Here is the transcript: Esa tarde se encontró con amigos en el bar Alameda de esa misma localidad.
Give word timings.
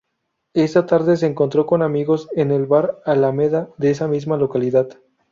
Esa 0.55 0.87
tarde 0.87 1.15
se 1.15 1.27
encontró 1.27 1.67
con 1.67 1.83
amigos 1.83 2.27
en 2.31 2.49
el 2.49 2.65
bar 2.65 2.99
Alameda 3.05 3.69
de 3.77 3.91
esa 3.91 4.07
misma 4.07 4.35
localidad. 4.35 4.89